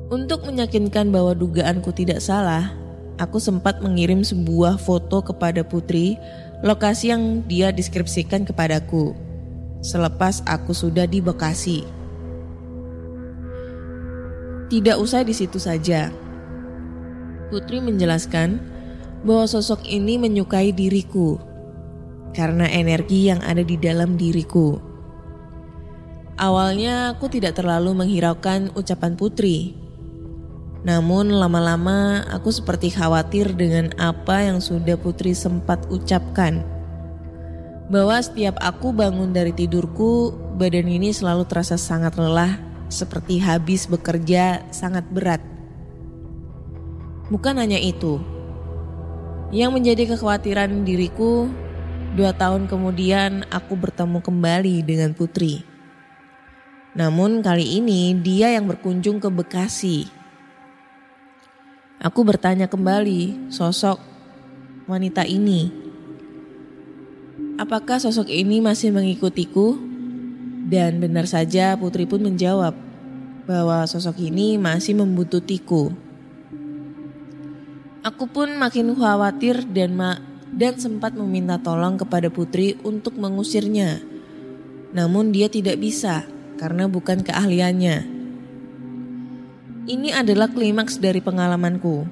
Untuk 0.09 0.49
meyakinkan 0.49 1.13
bahwa 1.13 1.37
dugaanku 1.37 1.93
tidak 1.93 2.25
salah, 2.25 2.73
aku 3.21 3.39
sempat 3.39 3.85
mengirim 3.85 4.25
sebuah 4.25 4.81
foto 4.81 5.21
kepada 5.21 5.63
Putri 5.63 6.17
lokasi 6.65 7.13
yang 7.13 7.45
dia 7.45 7.71
deskripsikan 7.77 8.49
kepadaku 8.49 9.24
selepas 9.85 10.41
aku 10.49 10.73
sudah 10.73 11.05
di 11.05 11.21
Bekasi. 11.21 11.85
Tidak 14.73 14.97
usai 14.97 15.29
di 15.29 15.37
situ 15.37 15.61
saja. 15.61 16.09
Putri 17.53 17.85
menjelaskan 17.85 18.57
bahwa 19.21 19.45
sosok 19.45 19.85
ini 19.85 20.17
menyukai 20.17 20.73
diriku 20.73 21.37
karena 22.33 22.67
energi 22.67 23.29
yang 23.29 23.45
ada 23.45 23.61
di 23.61 23.77
dalam 23.77 24.17
diriku. 24.17 24.81
Awalnya 26.35 27.15
aku 27.15 27.31
tidak 27.31 27.61
terlalu 27.61 27.95
menghiraukan 27.95 28.75
ucapan 28.75 29.15
Putri. 29.15 29.79
Namun 30.83 31.31
lama-lama 31.31 32.27
aku 32.27 32.51
seperti 32.51 32.91
khawatir 32.91 33.55
dengan 33.55 33.95
apa 34.01 34.43
yang 34.43 34.59
sudah 34.59 34.99
Putri 34.99 35.37
sempat 35.37 35.87
ucapkan. 35.93 36.74
Bahwa 37.93 38.17
setiap 38.17 38.57
aku 38.65 38.97
bangun 38.97 39.37
dari 39.37 39.53
tidurku, 39.53 40.33
badan 40.57 40.89
ini 40.89 41.13
selalu 41.13 41.45
terasa 41.45 41.77
sangat 41.77 42.17
lelah, 42.17 42.57
seperti 42.89 43.37
habis 43.43 43.85
bekerja 43.85 44.65
sangat 44.73 45.05
berat. 45.13 45.43
Bukan 47.29 47.61
hanya 47.61 47.77
itu, 47.77 48.21
yang 49.53 49.71
menjadi 49.77 50.17
kekhawatiran 50.17 50.83
diriku, 50.83 51.47
dua 52.17 52.33
tahun 52.33 52.67
kemudian 52.67 53.45
aku 53.53 53.77
bertemu 53.77 54.19
kembali 54.25 54.77
dengan 54.83 55.13
Putri. 55.13 55.63
Namun 56.95 57.43
kali 57.43 57.83
ini 57.83 58.15
dia 58.17 58.55
yang 58.55 58.71
berkunjung 58.71 59.19
ke 59.19 59.29
Bekasi. 59.29 60.07
Aku 61.99 62.23
bertanya 62.23 62.71
kembali 62.71 63.51
sosok 63.51 63.99
wanita 64.87 65.27
ini. 65.27 65.84
Apakah 67.55 68.03
sosok 68.03 68.35
ini 68.35 68.59
masih 68.59 68.91
mengikutiku? 68.91 69.79
Dan 70.67 70.99
benar 70.99 71.31
saja 71.31 71.79
Putri 71.79 72.03
pun 72.03 72.19
menjawab 72.19 72.75
bahwa 73.47 73.87
sosok 73.87 74.19
ini 74.27 74.59
masih 74.59 74.99
membuntutiku. 74.99 75.95
Aku 78.03 78.27
pun 78.27 78.59
makin 78.59 78.91
khawatir 78.99 79.63
dan 79.71 79.95
ma 79.95 80.19
dan 80.51 80.83
sempat 80.83 81.15
meminta 81.15 81.55
tolong 81.63 81.95
kepada 81.95 82.27
Putri 82.27 82.75
untuk 82.83 83.15
mengusirnya. 83.23 84.03
Namun 84.91 85.31
dia 85.31 85.47
tidak 85.47 85.79
bisa 85.79 86.27
karena 86.59 86.91
bukan 86.91 87.23
keahliannya. 87.23 87.97
Ini 89.95 90.11
adalah 90.11 90.51
klimaks 90.51 90.99
dari 90.99 91.23
pengalamanku. 91.23 92.03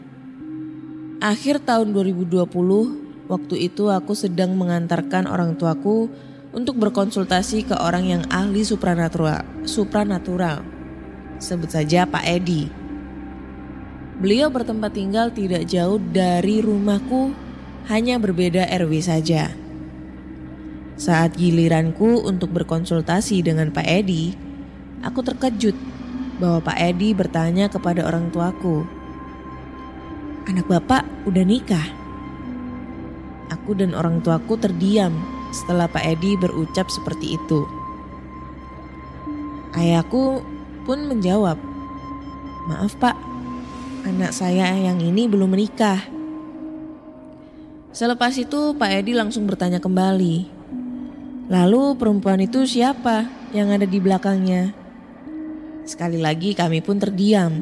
Akhir 1.18 1.58
tahun 1.66 1.90
2020, 1.90 3.01
waktu 3.32 3.72
itu 3.72 3.88
aku 3.88 4.12
sedang 4.12 4.52
mengantarkan 4.60 5.24
orang 5.24 5.56
tuaku 5.56 6.12
untuk 6.52 6.76
berkonsultasi 6.76 7.64
ke 7.64 7.74
orang 7.80 8.04
yang 8.04 8.22
ahli 8.28 8.60
supranatural. 8.60 9.40
Supranatural. 9.64 10.60
Sebut 11.40 11.72
saja 11.72 12.04
Pak 12.04 12.28
Edi. 12.28 12.68
Beliau 14.20 14.52
bertempat 14.52 14.92
tinggal 14.92 15.32
tidak 15.32 15.64
jauh 15.64 15.96
dari 15.96 16.60
rumahku, 16.60 17.32
hanya 17.88 18.20
berbeda 18.20 18.68
RW 18.68 19.00
saja. 19.00 19.50
Saat 20.94 21.34
giliranku 21.40 22.22
untuk 22.22 22.52
berkonsultasi 22.54 23.42
dengan 23.42 23.72
Pak 23.72 23.88
Edi, 23.88 24.36
aku 25.02 25.24
terkejut 25.24 25.74
bahwa 26.38 26.62
Pak 26.62 26.78
Edi 26.78 27.16
bertanya 27.16 27.66
kepada 27.66 28.06
orang 28.06 28.30
tuaku, 28.30 28.86
"Anak 30.46 30.68
Bapak 30.70 31.02
udah 31.26 31.42
nikah?" 31.42 32.01
Aku 33.52 33.76
dan 33.76 33.92
orang 33.92 34.24
tuaku 34.24 34.56
terdiam 34.56 35.12
setelah 35.52 35.84
Pak 35.90 36.04
Edi 36.08 36.40
berucap 36.40 36.88
seperti 36.88 37.36
itu. 37.36 37.68
Ayahku 39.76 40.40
pun 40.88 41.04
menjawab, 41.08 41.60
"Maaf, 42.72 42.96
Pak, 42.96 43.16
anak 44.08 44.32
saya 44.32 44.72
yang 44.72 45.00
ini 45.00 45.28
belum 45.28 45.52
menikah." 45.52 46.00
Selepas 47.92 48.40
itu 48.40 48.72
Pak 48.72 48.90
Edi 49.04 49.12
langsung 49.12 49.44
bertanya 49.44 49.76
kembali, 49.76 50.62
Lalu 51.52 52.00
perempuan 52.00 52.40
itu 52.40 52.64
siapa 52.64 53.28
yang 53.52 53.68
ada 53.68 53.84
di 53.84 54.00
belakangnya? 54.00 54.72
Sekali 55.84 56.16
lagi 56.16 56.56
kami 56.56 56.80
pun 56.80 56.96
terdiam. 56.96 57.52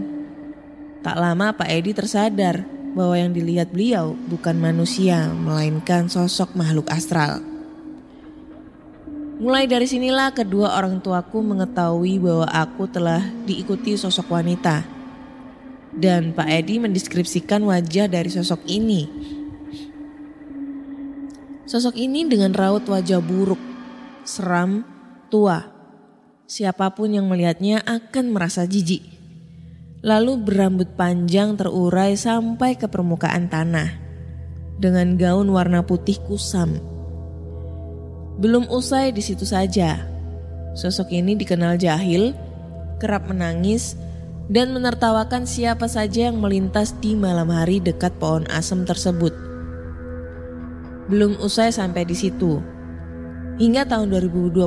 Tak 1.02 1.18
lama 1.18 1.50
Pak 1.50 1.66
Edi 1.66 1.90
tersadar 1.90 2.62
bahwa 2.94 3.14
yang 3.14 3.30
dilihat 3.30 3.70
beliau 3.70 4.18
bukan 4.28 4.58
manusia, 4.58 5.30
melainkan 5.30 6.10
sosok 6.10 6.54
makhluk 6.58 6.90
astral. 6.90 7.42
Mulai 9.40 9.64
dari 9.64 9.88
sinilah 9.88 10.36
kedua 10.36 10.76
orang 10.76 11.00
tuaku 11.00 11.40
mengetahui 11.40 12.20
bahwa 12.20 12.44
aku 12.44 12.84
telah 12.90 13.24
diikuti 13.48 13.96
sosok 13.96 14.36
wanita. 14.36 14.84
Dan 15.90 16.36
Pak 16.36 16.44
Edi 16.44 16.76
mendeskripsikan 16.76 17.64
wajah 17.64 18.06
dari 18.06 18.28
sosok 18.28 18.62
ini. 18.68 19.08
Sosok 21.64 21.96
ini 21.96 22.28
dengan 22.28 22.52
raut 22.52 22.84
wajah 22.84 23.22
buruk, 23.24 23.58
seram, 24.28 24.84
tua. 25.32 25.72
Siapa 26.44 26.92
pun 26.92 27.14
yang 27.14 27.30
melihatnya 27.30 27.80
akan 27.86 28.34
merasa 28.34 28.66
jijik. 28.66 29.19
Lalu 30.00 30.40
berambut 30.40 30.96
panjang 30.96 31.60
terurai 31.60 32.16
sampai 32.16 32.80
ke 32.80 32.88
permukaan 32.88 33.52
tanah. 33.52 34.00
Dengan 34.80 35.20
gaun 35.20 35.52
warna 35.52 35.84
putih 35.84 36.16
kusam. 36.24 36.80
Belum 38.40 38.64
usai 38.72 39.12
di 39.12 39.20
situ 39.20 39.44
saja. 39.44 40.08
Sosok 40.72 41.12
ini 41.12 41.36
dikenal 41.36 41.76
jahil, 41.76 42.32
kerap 42.96 43.28
menangis, 43.28 43.92
dan 44.48 44.72
menertawakan 44.72 45.44
siapa 45.44 45.84
saja 45.84 46.32
yang 46.32 46.40
melintas 46.40 46.96
di 46.96 47.12
malam 47.12 47.52
hari 47.52 47.76
dekat 47.84 48.16
pohon 48.16 48.48
asem 48.48 48.88
tersebut. 48.88 49.36
Belum 51.12 51.36
usai 51.44 51.76
sampai 51.76 52.08
di 52.08 52.16
situ. 52.16 52.64
Hingga 53.60 53.84
tahun 53.84 54.08
2021, 54.16 54.64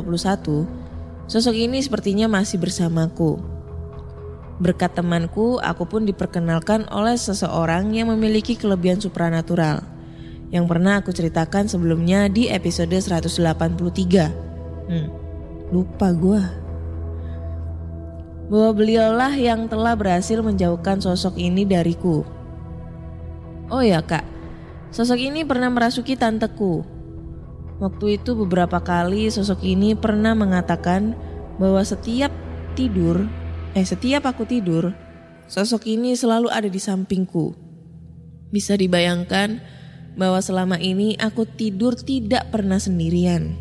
sosok 1.25 1.55
ini 1.57 1.81
sepertinya 1.81 2.29
masih 2.29 2.61
bersamaku. 2.61 3.52
Berkat 4.63 4.95
temanku, 4.95 5.59
aku 5.59 5.83
pun 5.83 6.07
diperkenalkan 6.07 6.87
oleh 6.87 7.19
seseorang 7.19 7.91
yang 7.91 8.07
memiliki 8.07 8.55
kelebihan 8.55 9.03
supranatural 9.03 9.83
yang 10.53 10.69
pernah 10.69 11.01
aku 11.01 11.09
ceritakan 11.09 11.65
sebelumnya 11.65 12.29
di 12.29 12.45
episode 12.45 12.93
183. 12.93 14.87
Hmm, 14.87 15.07
lupa 15.73 16.13
gua. 16.13 16.45
Bahwa 18.47 18.71
beliaulah 18.77 19.33
yang 19.33 19.65
telah 19.65 19.97
berhasil 19.97 20.39
menjauhkan 20.45 21.01
sosok 21.01 21.41
ini 21.41 21.65
dariku. 21.65 22.21
Oh 23.73 23.81
ya 23.81 24.05
kak, 24.05 24.23
Sosok 24.93 25.17
ini 25.17 25.41
pernah 25.41 25.73
merasuki 25.73 26.13
tanteku. 26.13 26.85
Waktu 27.81 28.21
itu 28.21 28.37
beberapa 28.37 28.77
kali 28.77 29.25
sosok 29.33 29.65
ini 29.65 29.97
pernah 29.97 30.37
mengatakan 30.37 31.17
bahwa 31.57 31.81
setiap 31.81 32.29
tidur, 32.77 33.25
eh 33.73 33.85
setiap 33.85 34.29
aku 34.29 34.45
tidur, 34.45 34.93
sosok 35.49 35.89
ini 35.89 36.13
selalu 36.13 36.49
ada 36.53 36.69
di 36.69 36.77
sampingku. 36.77 37.57
Bisa 38.53 38.77
dibayangkan 38.77 39.61
bahwa 40.13 40.37
selama 40.41 40.77
ini 40.77 41.17
aku 41.17 41.49
tidur 41.49 41.97
tidak 41.97 42.53
pernah 42.53 42.77
sendirian. 42.77 43.57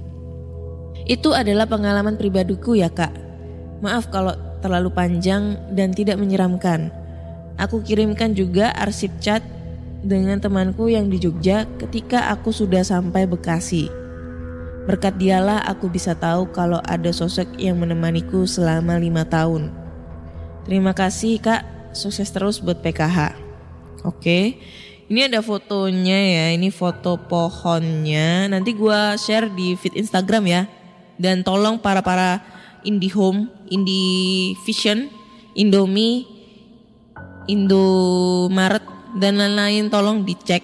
Itu 1.09 1.33
adalah 1.33 1.65
pengalaman 1.67 2.21
pribadiku 2.21 2.77
ya 2.77 2.93
kak. 2.93 3.11
Maaf 3.83 4.13
kalau 4.13 4.37
terlalu 4.63 4.95
panjang 4.95 5.59
dan 5.75 5.91
tidak 5.91 6.21
menyeramkan. 6.21 6.95
Aku 7.59 7.83
kirimkan 7.83 8.37
juga 8.37 8.71
arsip 8.79 9.11
chat 9.19 9.43
dengan 10.05 10.39
temanku 10.39 10.93
yang 10.93 11.11
di 11.11 11.19
Jogja 11.19 11.67
ketika 11.81 12.31
aku 12.31 12.55
sudah 12.55 12.87
sampai 12.87 13.27
Bekasi. 13.27 13.91
Berkat 14.83 15.15
dialah 15.19 15.63
aku 15.67 15.87
bisa 15.87 16.15
tahu 16.19 16.51
kalau 16.51 16.83
ada 16.83 17.11
sosok 17.15 17.47
yang 17.55 17.79
menemaniku 17.79 18.47
selama 18.47 18.99
lima 18.99 19.23
tahun. 19.23 19.82
Terima 20.63 20.95
kasih 20.95 21.43
kak, 21.43 21.93
sukses 21.93 22.31
terus 22.31 22.63
buat 22.63 22.79
PKH. 22.79 23.35
Oke, 24.07 24.59
ini 25.11 25.21
ada 25.27 25.43
fotonya 25.43 26.19
ya, 26.19 26.47
ini 26.55 26.71
foto 26.71 27.19
pohonnya. 27.19 28.47
Nanti 28.47 28.71
gua 28.75 29.19
share 29.19 29.51
di 29.51 29.75
feed 29.75 29.99
Instagram 29.99 30.45
ya. 30.47 30.63
Dan 31.19 31.43
tolong 31.43 31.79
para-para 31.79 32.43
IndiHome, 32.87 33.51
IndiVision, 33.71 35.11
Indomie, 35.55 36.27
Indomaret 37.51 38.87
dan 39.19 39.37
lain-lain 39.39 39.91
tolong 39.91 40.23
dicek 40.23 40.63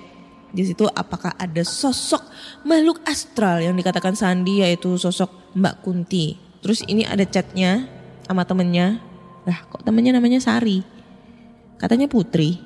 di 0.48 0.64
situ 0.64 0.88
apakah 0.88 1.36
ada 1.36 1.60
sosok 1.60 2.24
makhluk 2.64 3.04
astral 3.04 3.60
yang 3.60 3.76
dikatakan 3.76 4.16
Sandi 4.16 4.64
yaitu 4.64 4.96
sosok 4.96 5.52
Mbak 5.52 5.84
Kunti. 5.84 6.40
Terus 6.64 6.80
ini 6.88 7.04
ada 7.04 7.22
chatnya 7.28 7.84
sama 8.24 8.48
temennya. 8.48 9.07
Lah 9.48 9.64
kok 9.64 9.80
temennya 9.80 10.12
namanya 10.12 10.44
Sari? 10.44 10.84
Katanya 11.80 12.04
Putri. 12.04 12.60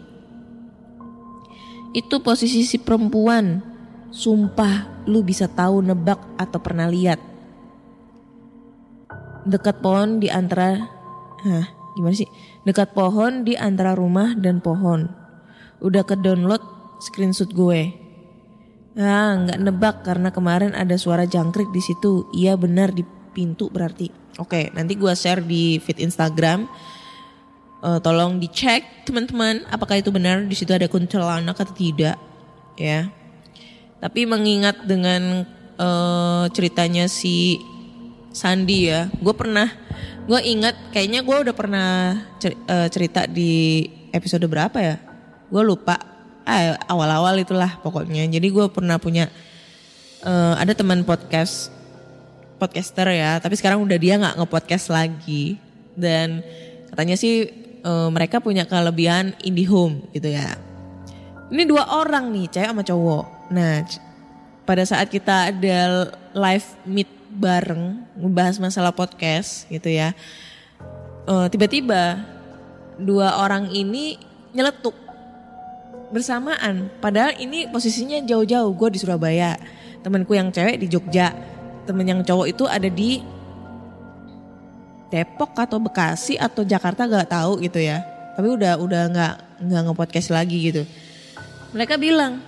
Itu 1.95 2.19
posisi 2.27 2.67
si 2.67 2.83
perempuan. 2.83 3.63
Sumpah 4.11 5.07
lu 5.07 5.23
bisa 5.23 5.47
tahu 5.47 5.81
nebak 5.81 6.19
atau 6.37 6.59
pernah 6.59 6.91
lihat. 6.91 7.23
Dekat 9.47 9.79
pohon 9.79 10.19
di 10.19 10.27
antara 10.27 10.83
Hah, 11.43 11.67
gimana 11.99 12.15
sih? 12.15 12.29
Dekat 12.67 12.95
pohon 12.95 13.43
di 13.47 13.59
antara 13.59 13.95
rumah 13.99 14.35
dan 14.39 14.63
pohon 14.63 15.11
udah 15.83 16.07
ke 16.07 16.15
download 16.15 16.63
screenshot 17.03 17.51
gue. 17.51 17.91
Ah, 18.95 19.35
nggak 19.35 19.59
nebak 19.59 19.97
karena 20.07 20.31
kemarin 20.31 20.77
ada 20.79 20.95
suara 20.95 21.27
jangkrik 21.27 21.75
di 21.75 21.83
situ. 21.83 22.31
Iya 22.31 22.55
benar 22.55 22.95
di 22.95 23.03
pintu 23.33 23.73
berarti. 23.73 24.13
Oke, 24.39 24.71
nanti 24.77 24.97
gue 24.97 25.13
share 25.17 25.43
di 25.43 25.81
feed 25.81 26.01
Instagram. 26.01 26.69
Uh, 27.83 27.99
tolong 27.99 28.39
dicek 28.39 29.03
teman-teman 29.03 29.67
apakah 29.67 29.99
itu 29.99 30.15
benar 30.15 30.47
di 30.47 30.55
situ 30.55 30.71
ada 30.71 30.87
kuntilanak 30.87 31.59
atau 31.59 31.75
tidak 31.75 32.15
ya. 32.79 33.11
Tapi 33.99 34.23
mengingat 34.23 34.87
dengan 34.87 35.43
uh, 35.83 36.47
ceritanya 36.55 37.11
si 37.11 37.59
Sandi 38.31 38.89
ya, 38.89 39.13
gue 39.13 39.35
pernah, 39.37 39.69
gue 40.25 40.41
ingat 40.41 40.95
kayaknya 40.95 41.21
gue 41.21 41.37
udah 41.37 41.53
pernah 41.53 42.17
eh, 42.41 42.89
cerita 42.89 43.29
di 43.29 43.85
episode 44.09 44.49
berapa 44.49 44.81
ya? 44.81 44.97
gue 45.53 45.63
lupa 45.69 46.01
eh, 46.49 46.73
awal-awal 46.89 47.37
itulah 47.37 47.77
pokoknya 47.85 48.25
jadi 48.25 48.49
gue 48.49 48.67
pernah 48.73 48.97
punya 48.97 49.29
uh, 50.25 50.57
ada 50.57 50.73
teman 50.73 51.05
podcast 51.05 51.69
podcaster 52.63 53.11
ya 53.11 53.43
tapi 53.43 53.59
sekarang 53.59 53.83
udah 53.83 53.99
dia 53.99 54.15
nggak 54.23 54.39
ngepodcast 54.39 54.95
lagi 54.95 55.59
dan 55.99 56.47
katanya 56.95 57.19
sih 57.19 57.51
uh, 57.83 58.07
mereka 58.15 58.39
punya 58.39 58.63
kelebihan 58.63 59.35
indie 59.43 59.67
home 59.67 60.07
gitu 60.15 60.31
ya 60.31 60.55
ini 61.51 61.67
dua 61.67 61.91
orang 61.91 62.31
nih 62.31 62.47
cewek 62.47 62.71
sama 62.71 62.87
cowok 62.87 63.25
nah 63.51 63.83
pada 64.63 64.87
saat 64.87 65.11
kita 65.11 65.51
ada 65.51 66.15
live 66.39 66.69
meet 66.87 67.11
bareng 67.35 67.99
ngebahas 68.15 68.63
masalah 68.63 68.95
podcast 68.95 69.67
gitu 69.67 69.91
ya 69.91 70.15
uh, 71.27 71.51
tiba-tiba 71.51 72.23
dua 73.03 73.43
orang 73.43 73.75
ini 73.75 74.23
nyeletuk 74.55 74.95
bersamaan. 76.13 76.93
Padahal 77.01 77.35
ini 77.41 77.67
posisinya 77.73 78.21
jauh-jauh. 78.23 78.71
Gue 78.77 78.93
di 78.93 79.01
Surabaya, 79.01 79.57
temanku 80.05 80.37
yang 80.37 80.53
cewek 80.53 80.77
di 80.77 80.87
Jogja, 80.87 81.33
temen 81.85 82.07
yang 82.07 82.21
cowok 82.23 82.47
itu 82.51 82.65
ada 82.67 82.89
di 82.89 83.23
Depok 85.13 85.53
atau 85.61 85.77
Bekasi 85.77 86.41
atau 86.41 86.65
Jakarta 86.65 87.05
gak 87.05 87.29
tahu 87.29 87.61
gitu 87.61 87.77
ya. 87.83 88.01
Tapi 88.33 88.49
udah 88.49 88.81
udah 88.81 89.03
nggak 89.13 89.35
nggak 89.61 89.83
ngepodcast 89.85 90.33
lagi 90.33 90.73
gitu. 90.73 90.83
Mereka 91.77 92.01
bilang, 92.01 92.41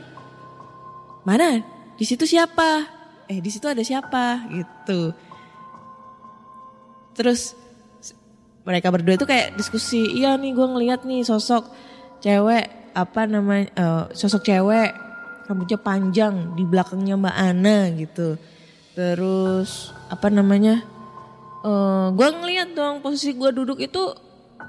mana? 1.28 1.60
Di 2.00 2.04
situ 2.08 2.24
siapa? 2.24 2.88
Eh 3.28 3.40
di 3.44 3.52
situ 3.52 3.68
ada 3.68 3.84
siapa? 3.84 4.48
Gitu. 4.48 5.12
Terus 7.12 7.52
mereka 8.64 8.88
berdua 8.88 9.20
itu 9.20 9.28
kayak 9.28 9.60
diskusi, 9.60 10.00
iya 10.16 10.40
nih 10.40 10.56
gue 10.56 10.66
ngeliat 10.66 11.04
nih 11.04 11.20
sosok 11.20 11.68
cewek 12.24 12.96
apa 12.96 13.28
namanya 13.28 13.68
uh, 13.76 14.04
sosok 14.16 14.40
cewek 14.40 14.96
rambutnya 15.44 15.76
panjang 15.76 16.56
di 16.56 16.64
belakangnya 16.64 17.20
Mbak 17.20 17.36
Ana 17.36 17.78
gitu. 17.92 18.40
Terus 18.94 19.90
apa 20.06 20.30
namanya? 20.30 20.86
Uh, 21.66 22.14
gue 22.14 22.28
ngeliat 22.30 22.70
dong 22.76 23.02
posisi 23.02 23.34
gue 23.34 23.50
duduk 23.50 23.82
itu 23.82 24.14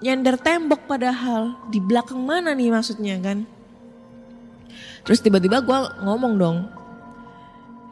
nyender 0.02 0.36
tembok 0.42 0.90
padahal 0.90 1.56
di 1.70 1.78
belakang 1.78 2.20
mana 2.20 2.58
nih 2.58 2.74
maksudnya 2.74 3.22
kan? 3.22 3.46
Terus 5.06 5.22
tiba-tiba 5.22 5.62
gue 5.62 5.80
ngomong 6.02 6.34
dong, 6.42 6.58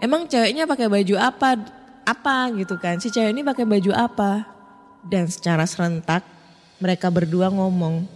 emang 0.01 0.25
ceweknya 0.25 0.65
pakai 0.65 0.89
baju 0.89 1.15
apa? 1.21 1.61
Apa 2.03 2.49
gitu 2.57 2.75
kan? 2.81 2.97
Si 2.97 3.13
cewek 3.13 3.31
ini 3.31 3.45
pakai 3.45 3.69
baju 3.69 3.93
apa? 3.93 4.49
Dan 5.05 5.29
secara 5.29 5.69
serentak 5.69 6.25
mereka 6.81 7.13
berdua 7.13 7.53
ngomong 7.53 8.09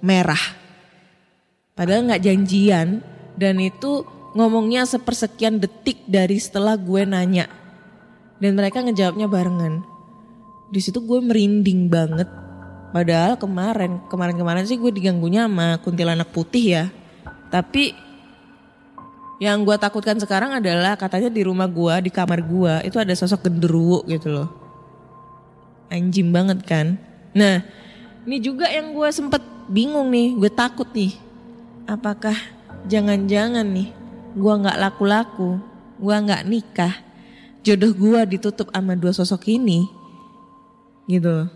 merah. 0.00 0.40
Padahal 1.76 2.08
nggak 2.08 2.24
janjian 2.24 3.04
dan 3.38 3.54
itu 3.62 4.02
ngomongnya 4.38 4.86
sepersekian 4.86 5.58
detik 5.58 6.06
dari 6.06 6.38
setelah 6.38 6.78
gue 6.78 7.02
nanya. 7.02 7.50
Dan 8.38 8.54
mereka 8.54 8.86
ngejawabnya 8.86 9.26
barengan. 9.26 9.82
Di 10.70 10.78
situ 10.78 11.02
gue 11.02 11.18
merinding 11.18 11.90
banget. 11.90 12.30
Padahal 12.94 13.34
kemarin, 13.34 13.98
kemarin-kemarin 14.06 14.62
sih 14.62 14.78
gue 14.78 14.94
diganggunya 14.94 15.50
sama 15.50 15.82
kuntilanak 15.82 16.30
putih 16.30 16.78
ya. 16.78 16.84
Tapi 17.50 17.90
yang 19.42 19.66
gue 19.66 19.74
takutkan 19.74 20.22
sekarang 20.22 20.54
adalah 20.54 20.94
katanya 20.94 21.34
di 21.34 21.42
rumah 21.42 21.66
gue, 21.66 22.06
di 22.06 22.10
kamar 22.14 22.38
gue 22.46 22.74
itu 22.86 22.94
ada 23.02 23.10
sosok 23.18 23.50
genderuwo 23.50 24.06
gitu 24.06 24.30
loh. 24.30 24.48
Anjing 25.90 26.30
banget 26.30 26.62
kan. 26.62 26.94
Nah 27.34 27.66
ini 28.22 28.38
juga 28.38 28.70
yang 28.70 28.94
gue 28.94 29.08
sempet 29.10 29.42
bingung 29.66 30.14
nih, 30.14 30.38
gue 30.38 30.50
takut 30.54 30.86
nih. 30.94 31.18
Apakah 31.90 32.38
jangan-jangan 32.86 33.66
nih 33.66 33.97
gue 34.34 34.54
nggak 34.64 34.78
laku-laku, 34.80 35.60
gue 36.00 36.16
nggak 36.16 36.42
nikah, 36.48 36.94
jodoh 37.64 37.92
gue 37.92 38.20
ditutup 38.36 38.68
sama 38.72 38.98
dua 38.98 39.12
sosok 39.14 39.48
ini, 39.48 39.86
gitu. 41.08 41.48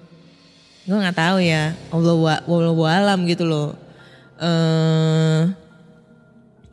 Gue 0.82 0.96
nggak 0.98 1.14
tahu 1.14 1.38
ya, 1.38 1.76
Allah 1.94 2.16
wa- 2.18 2.44
wallahu 2.48 2.84
alam 2.88 3.22
gitu 3.28 3.46
loh. 3.46 3.76
Eh 4.42 5.42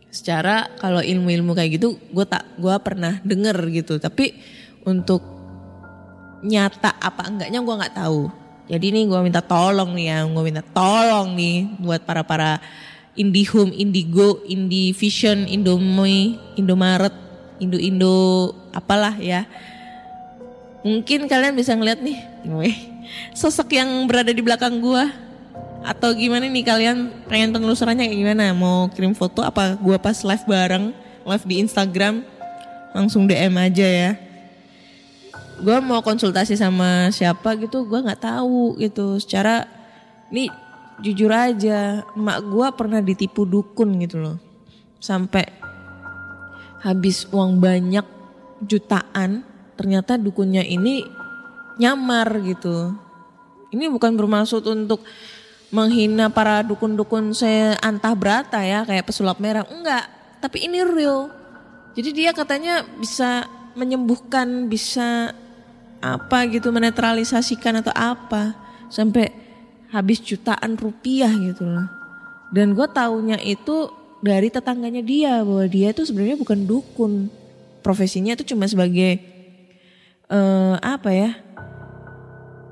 secara 0.09 0.65
kalau 0.81 1.05
ilmu-ilmu 1.05 1.53
kayak 1.53 1.77
gitu 1.77 1.93
gue 2.09 2.25
tak 2.25 2.41
gue 2.57 2.73
pernah 2.81 3.21
denger 3.21 3.57
gitu. 3.69 4.01
Tapi 4.01 4.33
untuk 4.89 5.21
nyata 6.41 6.97
apa 6.97 7.29
enggaknya 7.29 7.61
gue 7.61 7.75
nggak 7.79 7.95
tahu. 7.99 8.31
Jadi 8.69 8.85
ini 8.93 9.05
gue 9.05 9.19
minta 9.21 9.41
tolong 9.41 9.93
nih 9.93 10.07
ya 10.13 10.17
gue 10.25 10.43
minta 10.45 10.61
tolong 10.65 11.33
nih 11.37 11.81
buat 11.81 12.01
para 12.05 12.21
para 12.25 12.61
IndiHome, 13.17 13.73
Indigo, 13.73 14.43
Indivision, 14.45 15.49
Indomie, 15.49 16.37
Indomaret, 16.59 17.13
Indo 17.59 17.77
Indo 17.79 18.17
apalah 18.69 19.17
ya 19.17 19.49
mungkin 20.79 21.27
kalian 21.27 21.55
bisa 21.59 21.75
ngeliat 21.75 21.99
nih 21.99 22.19
weh, 22.55 22.75
sosok 23.35 23.75
yang 23.75 24.07
berada 24.07 24.31
di 24.31 24.39
belakang 24.39 24.79
gue 24.79 25.03
atau 25.83 26.11
gimana 26.11 26.47
nih 26.47 26.63
kalian 26.63 27.07
pengen 27.31 27.55
penelusurannya 27.55 28.03
kayak 28.07 28.19
gimana? 28.19 28.51
Mau 28.51 28.91
kirim 28.91 29.15
foto 29.15 29.39
apa 29.39 29.79
gua 29.79 29.95
pas 29.95 30.15
live 30.27 30.43
bareng, 30.43 30.91
live 31.23 31.45
di 31.47 31.55
Instagram 31.63 32.19
langsung 32.91 33.23
DM 33.23 33.55
aja 33.55 33.87
ya. 33.87 34.11
Gua 35.63 35.79
mau 35.79 36.03
konsultasi 36.03 36.59
sama 36.59 37.11
siapa 37.15 37.55
gitu, 37.59 37.87
gua 37.87 38.03
nggak 38.03 38.23
tahu 38.23 38.75
gitu. 38.79 39.19
Secara 39.23 39.67
nih 40.27 40.51
jujur 41.01 41.31
aja, 41.31 42.03
emak 42.15 42.39
gua 42.47 42.71
pernah 42.75 42.99
ditipu 42.99 43.43
dukun 43.43 43.99
gitu 44.03 44.19
loh. 44.19 44.37
Sampai 44.99 45.47
habis 46.83 47.27
uang 47.31 47.59
banyak 47.59 48.05
jutaan, 48.63 49.43
ternyata 49.79 50.19
dukunnya 50.19 50.63
ini 50.63 51.03
nyamar 51.79 52.43
gitu. 52.43 52.95
Ini 53.69 53.87
bukan 53.87 54.17
bermaksud 54.17 54.65
untuk 54.67 55.05
menghina 55.69 56.33
para 56.33 56.65
dukun-dukun 56.65 57.31
saya 57.37 57.77
antah 57.85 58.17
berata 58.17 58.57
ya 58.65 58.81
kayak 58.89 59.05
pesulap 59.05 59.37
merah 59.37 59.61
enggak 59.69 60.09
tapi 60.41 60.65
ini 60.65 60.81
real 60.81 61.29
jadi 61.93 62.09
dia 62.09 62.31
katanya 62.33 62.81
bisa 62.97 63.45
menyembuhkan 63.77 64.65
bisa 64.65 65.29
apa 66.01 66.49
gitu 66.49 66.73
menetralisasikan 66.73 67.85
atau 67.85 67.93
apa 67.93 68.57
sampai 68.89 69.29
habis 69.89 70.21
jutaan 70.21 70.77
rupiah 70.77 71.29
gitu 71.33 71.65
loh 71.65 71.87
dan 72.53 72.73
gue 72.73 72.87
taunya 72.89 73.37
itu 73.41 73.89
dari 74.19 74.51
tetangganya 74.51 75.01
dia 75.05 75.41
bahwa 75.41 75.65
dia 75.69 75.93
itu 75.93 76.03
sebenarnya 76.03 76.37
bukan 76.37 76.65
dukun 76.65 77.13
profesinya 77.85 78.35
itu 78.35 78.53
cuma 78.53 78.67
sebagai 78.67 79.21
eh 80.29 80.75
apa 80.79 81.09
ya 81.09 81.31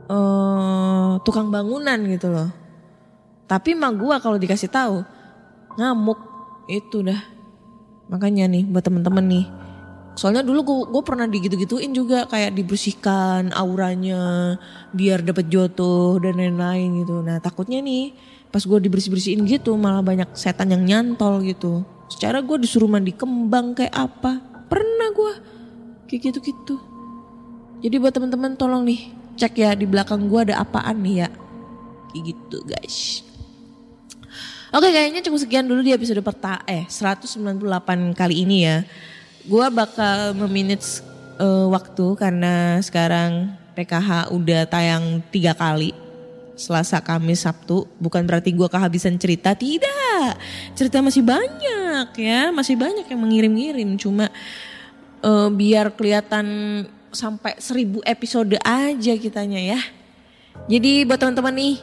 eh 0.07 1.11
tukang 1.25 1.49
bangunan 1.49 1.97
gitu 2.05 2.29
loh 2.29 2.67
tapi 3.47 3.79
emak 3.79 3.95
gua 3.95 4.19
kalau 4.19 4.35
dikasih 4.35 4.67
tahu 4.67 5.07
ngamuk 5.79 6.19
itu 6.67 6.99
dah. 6.99 7.21
Makanya 8.11 8.51
nih 8.51 8.67
buat 8.67 8.83
temen-temen 8.83 9.23
nih. 9.23 9.45
Soalnya 10.17 10.41
dulu 10.41 10.89
gua 10.89 11.03
pernah 11.05 11.29
digitu-gituin 11.29 11.93
juga 11.93 12.25
kayak 12.25 12.57
dibersihkan 12.57 13.53
auranya 13.53 14.57
biar 14.89 15.21
dapet 15.21 15.45
jodoh 15.45 16.17
dan 16.17 16.41
lain-lain 16.41 17.05
gitu. 17.05 17.21
Nah 17.21 17.37
takutnya 17.37 17.77
nih 17.85 18.17
pas 18.49 18.65
gua 18.65 18.81
dibersih-bersihin 18.81 19.45
gitu 19.45 19.77
malah 19.77 20.01
banyak 20.01 20.25
setan 20.33 20.73
yang 20.73 20.81
nyantol 20.81 21.45
gitu. 21.45 21.85
Secara 22.09 22.41
gua 22.41 22.57
disuruh 22.57 22.89
mandi 22.89 23.13
kembang 23.13 23.77
kayak 23.77 23.93
apa. 23.93 24.41
Pernah 24.65 25.07
gua 25.13 25.37
kayak 26.09 26.33
gitu-gitu. 26.33 26.81
Jadi 27.85 27.95
buat 28.01 28.09
temen-temen 28.09 28.57
tolong 28.57 28.89
nih 28.89 29.13
cek 29.37 29.53
ya 29.53 29.77
di 29.77 29.85
belakang 29.85 30.25
gua 30.25 30.49
ada 30.49 30.65
apaan 30.65 30.97
nih 30.97 31.15
ya. 31.23 31.29
Kayak 32.09 32.23
gitu 32.33 32.57
guys. 32.65 33.21
Oke 34.73 34.89
kayaknya 34.89 35.21
cukup 35.21 35.45
sekian 35.45 35.69
dulu 35.69 35.85
di 35.85 35.93
episode 35.93 36.25
pertama 36.25 36.65
eh 36.65 36.89
198 36.89 38.17
kali 38.17 38.35
ini 38.41 38.65
ya. 38.65 38.81
Gua 39.47 39.71
bakal 39.71 40.35
memanage 40.35 40.99
eh, 41.39 41.67
waktu 41.71 42.05
karena 42.19 42.83
sekarang 42.83 43.55
PKH 43.73 44.35
udah 44.35 44.67
tayang 44.67 45.23
tiga 45.31 45.55
kali. 45.55 45.95
Selasa, 46.57 46.97
Kamis, 46.99 47.45
Sabtu. 47.45 47.85
Bukan 48.01 48.25
berarti 48.25 48.49
gua 48.51 48.67
kehabisan 48.67 49.15
cerita, 49.15 49.53
tidak. 49.53 50.35
Cerita 50.73 50.99
masih 50.99 51.21
banyak 51.21 52.07
ya, 52.17 52.49
masih 52.49 52.75
banyak 52.75 53.05
yang 53.07 53.21
mengirim-ngirim. 53.23 53.89
Cuma 53.95 54.27
eh, 55.23 55.49
biar 55.53 55.95
kelihatan 55.95 56.45
sampai 57.15 57.55
seribu 57.57 58.03
episode 58.03 58.59
aja 58.61 59.13
kitanya 59.15 59.77
ya. 59.77 59.79
Jadi 60.67 61.07
buat 61.07 61.21
teman-teman 61.21 61.55
nih, 61.55 61.75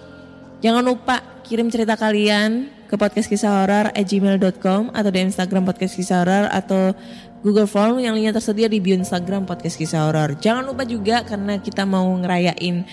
jangan 0.61 0.85
lupa 0.85 1.23
kirim 1.47 1.71
cerita 1.73 1.97
kalian 1.97 2.69
ke 2.85 2.95
podcast 3.01 3.27
kisah 3.27 3.65
horor 3.65 3.91
at 3.93 4.05
gmail.com 4.05 4.93
atau 4.93 5.11
di 5.11 5.21
Instagram 5.25 5.65
podcast 5.65 5.97
kisah 5.97 6.23
horor 6.23 6.45
atau 6.53 6.93
Google 7.45 7.69
Form 7.69 8.01
yang 8.01 8.17
linknya 8.17 8.33
tersedia 8.33 8.73
di 8.73 8.81
bio 8.81 8.97
Instagram 8.97 9.45
podcast 9.45 9.77
kisah 9.77 10.09
horor. 10.09 10.37
Jangan 10.41 10.65
lupa 10.65 10.89
juga 10.89 11.21
karena 11.29 11.61
kita 11.61 11.85
mau 11.85 12.09
ngerayain 12.17 12.89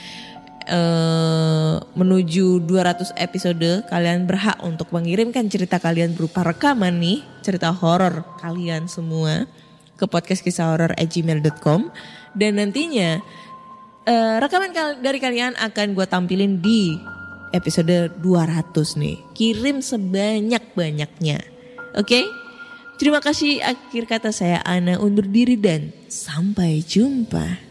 eh, 0.67 1.75
menuju 1.95 2.63
200 2.67 3.15
episode, 3.15 3.87
kalian 3.87 4.27
berhak 4.27 4.59
untuk 4.59 4.91
mengirimkan 4.91 5.47
cerita 5.47 5.79
kalian 5.79 6.11
berupa 6.15 6.43
rekaman 6.43 6.99
nih, 6.99 7.23
cerita 7.39 7.71
horor 7.71 8.27
kalian 8.43 8.91
semua 8.91 9.47
ke 9.95 10.03
podcast 10.09 10.43
kisah 10.43 10.73
horor 10.73 10.91
gmail.com 10.97 11.87
dan 12.35 12.59
nantinya 12.59 13.23
eh, 14.03 14.35
rekaman 14.41 14.99
dari 14.99 15.19
kalian 15.21 15.55
akan 15.55 15.95
gue 15.95 16.05
tampilin 16.09 16.59
di 16.59 16.97
episode 17.55 18.11
200 18.19 18.99
nih. 18.99 19.17
Kirim 19.35 19.79
sebanyak-banyaknya. 19.79 21.39
Oke? 21.95 22.27
Terima 22.99 23.17
kasih 23.17 23.65
akhir 23.65 24.05
kata 24.05 24.29
saya 24.29 24.61
Ana 24.61 25.01
undur 25.01 25.25
diri 25.25 25.57
dan 25.57 25.89
sampai 26.05 26.85
jumpa. 26.85 27.70